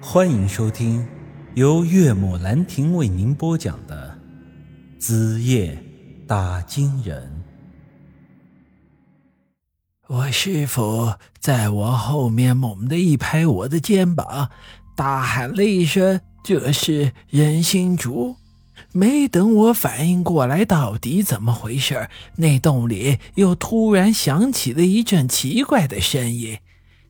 [0.00, 1.06] 欢迎收听
[1.54, 4.18] 由岳母兰亭为您播讲的
[5.00, 5.82] 《子夜
[6.26, 7.44] 打金人》。
[10.14, 14.50] 我师傅在我后面猛地一拍我的肩膀，
[14.94, 18.36] 大喊了一声：“这是人心竹！”
[18.92, 26.58] 没等我反应过来到底怎么回事，那洞里又突然响起了一阵奇怪的声音。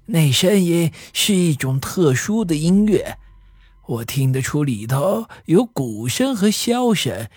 [0.06, 3.18] 那声音是一种特殊的音乐，
[3.86, 7.28] 我听得出里头有鼓声和箫声。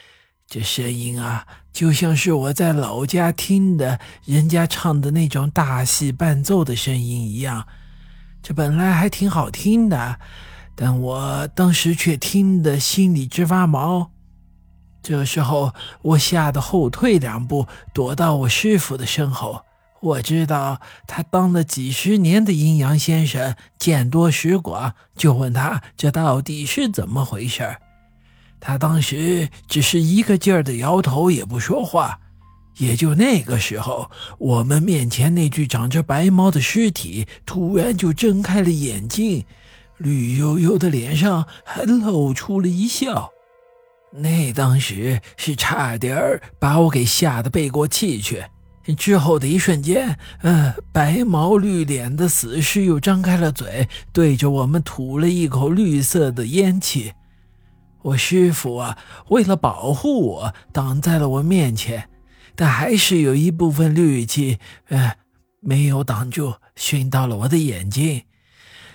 [0.47, 7.67] 这声音啊，就像是我在老家听的人家唱的那种大戏伴奏的声音一样。
[8.41, 10.19] 这本来还挺好听的，
[10.75, 14.11] 但我当时却听得心里直发毛。
[15.01, 19.63] 这时候，我吓得后退两步，躲到我师傅的身后。
[20.01, 27.77] 我知道他当了几十年的阴阳先生，见多识广，就问他这到底是怎么回事
[28.61, 32.19] 他当时只是一个劲儿的摇头，也不说话。
[32.77, 39.45] 也就那个时候，我们面前那具长着白毛的尸体突然就睁开了眼睛，
[39.97, 43.31] 绿油油的脸上还露出了一笑。
[44.11, 48.45] 那当时是差点把我给吓得背过气去。
[48.95, 57.13] 之后的一瞬间，呃，白毛绿脸的死尸又张开了嘴，对着我们吐了一口绿色的烟气。
[58.01, 58.97] 我师傅啊，
[59.29, 62.09] 为了保护我，挡在了我面前，
[62.55, 65.15] 但还是有一部分绿气，呃，
[65.59, 68.23] 没有挡住，熏到了我的眼睛。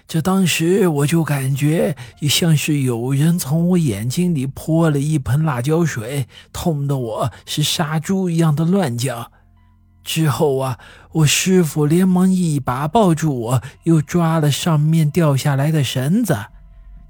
[0.07, 9.33] 这当时我就感觉像是有人从我眼睛里泼了一盆辣椒水，痛得我是杀猪一样的乱叫。
[10.05, 10.79] 之后啊，
[11.13, 16.37] 我师傅连忙一把抱住我，又抓了上面掉下来的绳子。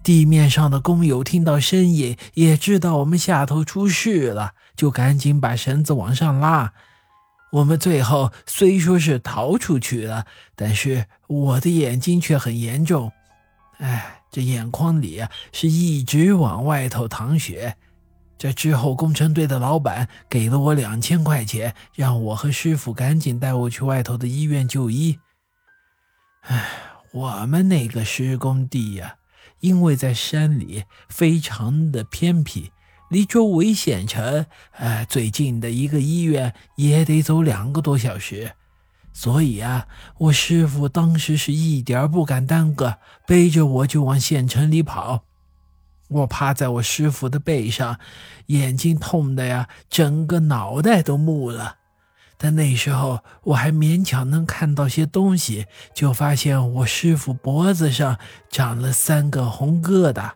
[0.03, 6.73] 地面上的工友听到声音，也知道我们下头出事了，就赶紧把绳子往上拉。
[7.53, 13.13] 我们最后虽说是逃出去了，但是我的眼睛却很严重，
[13.79, 17.77] 哎，这眼眶里啊是一直往外头淌血。
[18.45, 25.19] 这之后，工程队的老板给了我两千块钱，让我和师傅赶紧带我去外头的医院就医。
[26.43, 26.63] 哎，
[27.15, 29.17] 我们那个施工地呀，
[29.61, 32.71] 因为在山里，非常的偏僻，
[33.09, 38.53] 离周围县城，哎，最近的一个医院也得走两个多小时，
[39.15, 39.89] 所以啊，
[40.19, 45.25] 我师傅当时是一点不敢耽搁，背着我就往县城里跑。
[46.15, 47.99] 我趴在我师傅的背上，
[48.47, 51.77] 眼睛痛的呀，整个脑袋都木了。
[52.37, 60.31] 但那时候我还勉强能看到些东西，就发现我师傅脖子上长了三个红疙瘩。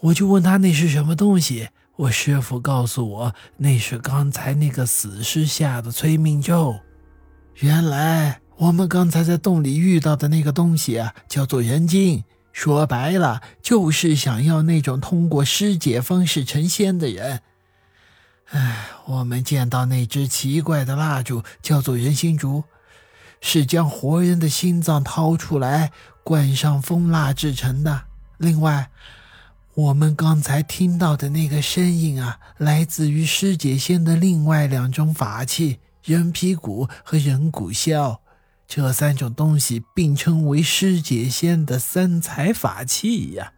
[0.00, 6.76] 我就问他那是什么东西，我师傅告诉我那是刚才那个死尸下的催命咒。
[7.56, 12.22] 原来我们刚才在洞里遇到的那个东西啊，叫做人精。
[12.54, 17.42] 说白了，就是想要那种通过尸解方式成仙的人。
[18.50, 22.62] 唉，我们见到那只奇怪的蜡烛，叫做人心烛，
[23.40, 25.90] 是将活人的心脏掏出来，
[26.22, 28.04] 灌上蜂蜡制成的。
[28.38, 28.88] 另外，
[29.74, 38.18] 我们刚才听到的那个声音啊，来自于尸解仙的另外两种法器——人皮鼓和人骨箫。
[38.66, 43.52] 这三种东西并称为师姐仙的三才法器呀。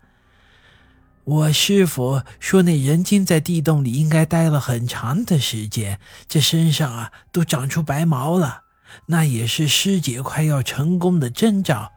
[1.24, 8.62] 我师傅说，那人精在地洞里应该待了很长的时间，这身上啊都长出白毛了，
[9.06, 11.92] 那也是师姐快要成功的征兆。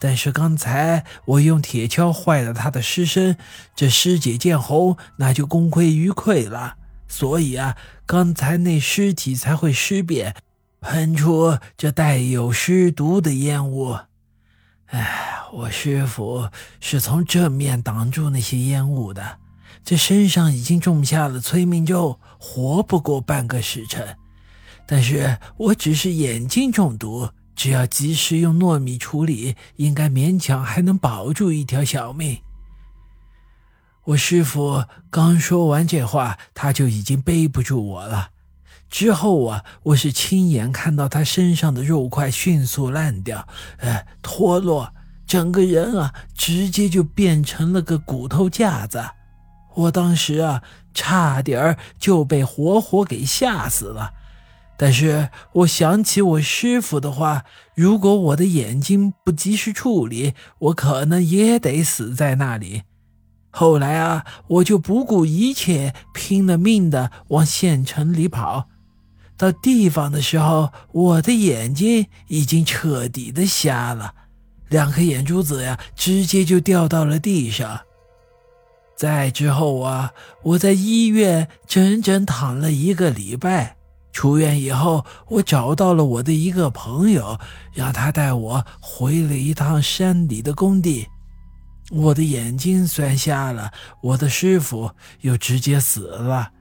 [0.00, 3.38] 但是刚才我用铁锹坏了他的尸身，
[3.76, 6.76] 这师姐见红，那就功亏一篑了。
[7.06, 10.34] 所以啊，刚才那尸体才会尸变。
[10.84, 13.96] 喷出这带有尸毒的烟雾，
[14.88, 19.38] 哎，我师傅是从正面挡住那些烟雾的。
[19.82, 24.16] 这身上已经种下了催命咒，活不过半个时辰。
[24.86, 32.38] 但是我只是眼睛中毒，只要及时用糯米处理，应该勉强还能保住一条小命。
[34.04, 38.32] 我师傅刚说完这话，他就已经背不住我了。
[38.88, 43.48] 之后啊，我是亲眼看到他身上的肉块迅速烂掉，
[43.78, 44.92] 呃，脱落，
[45.26, 49.02] 整个人啊，直接就变成了个骨头架子。
[49.74, 50.62] 我当时啊，
[50.94, 54.12] 差点就被活活给吓死了。
[54.76, 57.44] 但是我想起我师傅的话，
[57.74, 62.82] 如果我的眼睛不及时处理，我可能也得死在那里。
[63.50, 68.68] 后来啊，我就不顾一切，拼了命的往县城里跑。
[69.36, 74.14] 到地方的时候，我的眼睛已经彻底的瞎了，
[74.68, 77.80] 两颗眼珠子呀，直接就掉到了地上。
[78.96, 83.76] 再之后啊，我在医院整整躺了一个礼拜。
[84.12, 87.36] 出院以后，我找到了我的一个朋友，
[87.72, 91.08] 让他带我回了一趟山里的工地。
[91.90, 94.92] 我的眼睛算瞎了，我的师傅
[95.22, 96.52] 又直接死了。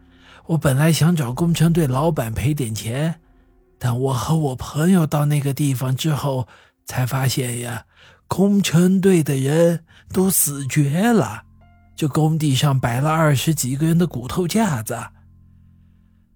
[0.48, 3.16] 我本来想找工程队老板赔点钱，
[3.80, 6.48] 但我和我朋友到那个地方之后，
[6.86, 7.86] 才发现呀，
[8.28, 11.44] 工程队的人都死绝了，
[11.95, 15.00] 这工地上摆了二十几个人的骨头架子。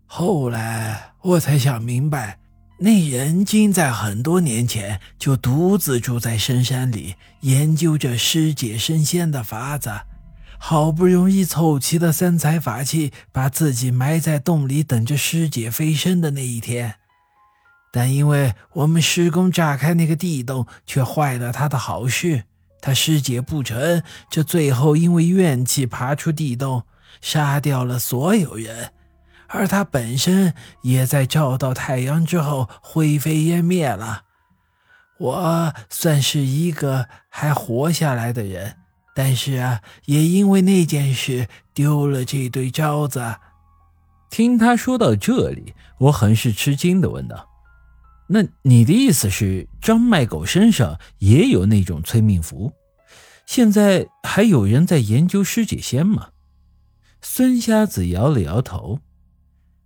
[0.06, 2.40] 后来我才想明白，
[2.80, 9.92] 那人精在很多年前就独自住在深山里，研究着尸解神仙的法子。
[10.60, 16.96] 好不容易凑齐了三才法器，把自己埋在洞里，等着师姐飞升的那一天。
[17.92, 22.44] 但因为我们施工炸开那个地洞，却坏了他的好事，
[22.82, 26.84] 他师姐不成，这最后因为怨气爬出地洞，
[27.22, 28.92] 杀掉了所有人。
[29.48, 34.24] 而他本身也在照到太阳之后灰飞烟灭了。
[35.20, 38.76] 我算是一个还活下来的人，
[39.18, 43.38] 但是啊，也因为那件事丢了这对招子。
[44.30, 47.50] 听他说到这里，我很是吃惊的问道
[48.30, 52.74] ：“那你的意思是，张麦狗身上也有那种催命符？
[53.48, 56.30] 现在还有人在研究尸解仙吗？”
[57.20, 59.00] 孙瞎子摇了摇头。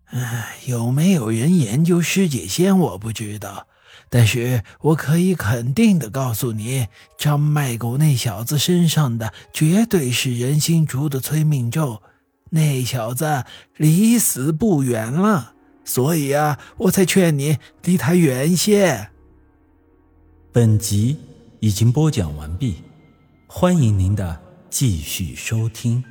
[0.08, 3.68] 唉，有没有人研究尸解仙，我不知道。
[4.14, 6.88] 但是我可以肯定的告诉你，
[7.18, 12.04] 张卖狗那小子身上的绝对是人心竹的催命咒。
[12.50, 13.46] 那小子
[13.78, 15.54] 离死不远了，
[15.86, 19.12] 所以啊，我才劝你离他远些。
[20.52, 21.18] 本集
[21.62, 22.84] 已经播讲完毕，
[23.48, 26.04] 欢迎您的继续收听。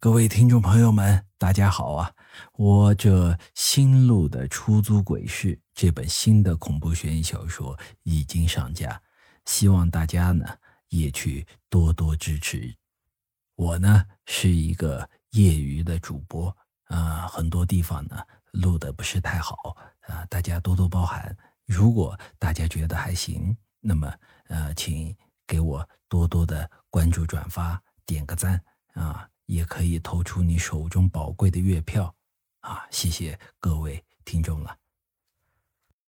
[0.00, 2.12] 各位听众朋友们，大家好啊！
[2.54, 9.00] 我这新录的《出租鬼市》这本新的恐怖悬疑小说已经上架，
[9.44, 10.46] 希望大家呢
[10.88, 12.74] 也去多多支持。
[13.54, 18.18] 我呢是一个业余的主播啊，很多地方呢
[18.52, 21.36] 录的不是太好啊，大家多多包涵。
[21.66, 24.12] 如果大家觉得还行，那么
[24.48, 25.14] 呃，请
[25.46, 28.60] 给我多多的关注、转发、点个赞
[28.94, 32.14] 啊，也可以投出你手中宝贵的月票。
[32.62, 34.81] 啊，谢谢各位听众了。